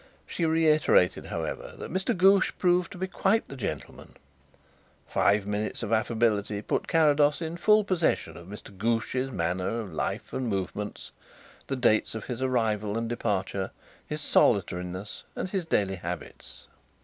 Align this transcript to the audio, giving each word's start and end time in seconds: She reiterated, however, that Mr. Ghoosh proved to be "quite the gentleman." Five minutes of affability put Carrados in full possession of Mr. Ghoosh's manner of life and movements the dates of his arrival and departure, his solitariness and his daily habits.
She 0.25 0.45
reiterated, 0.45 1.27
however, 1.27 1.75
that 1.77 1.93
Mr. 1.93 2.17
Ghoosh 2.17 2.51
proved 2.57 2.91
to 2.93 2.97
be 2.97 3.05
"quite 3.05 3.47
the 3.47 3.55
gentleman." 3.55 4.17
Five 5.07 5.45
minutes 5.45 5.83
of 5.83 5.93
affability 5.93 6.63
put 6.63 6.87
Carrados 6.87 7.39
in 7.39 7.55
full 7.55 7.83
possession 7.83 8.35
of 8.35 8.47
Mr. 8.47 8.75
Ghoosh's 8.75 9.29
manner 9.29 9.79
of 9.79 9.93
life 9.93 10.33
and 10.33 10.47
movements 10.47 11.11
the 11.67 11.75
dates 11.75 12.15
of 12.15 12.25
his 12.25 12.41
arrival 12.41 12.97
and 12.97 13.07
departure, 13.07 13.69
his 14.03 14.21
solitariness 14.21 15.23
and 15.35 15.49
his 15.49 15.67
daily 15.67 15.97
habits. 15.97 16.65